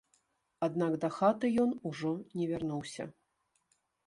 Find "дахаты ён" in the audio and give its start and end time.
1.03-1.75